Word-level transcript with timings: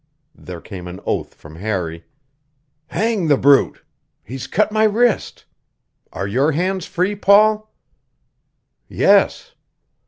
There 0.33 0.61
came 0.61 0.87
an 0.87 0.99
oath 1.05 1.35
from 1.35 1.57
Harry: 1.57 2.05
"Hang 2.87 3.27
the 3.27 3.37
brute! 3.37 3.83
He's 4.23 4.47
cut 4.47 4.71
my 4.71 4.83
wrist. 4.83 5.45
Are 6.11 6.25
your 6.25 6.53
hands 6.53 6.87
free, 6.87 7.15
Paul?" 7.15 7.71
"Yes." 8.87 9.53